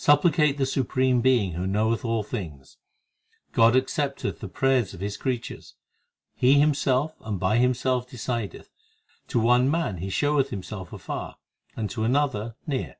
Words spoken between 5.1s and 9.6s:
creatures: He Himself and by Himself decideth: To